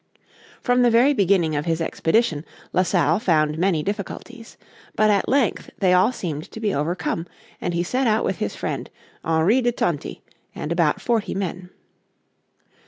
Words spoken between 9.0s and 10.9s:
Henri de Tonty, and